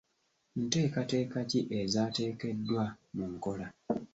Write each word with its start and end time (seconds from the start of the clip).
Nteekateeka 0.63 1.39
ki 1.49 1.59
ezaateekeddwa 1.79 2.83
mu 3.15 3.25
nkola? 3.33 3.67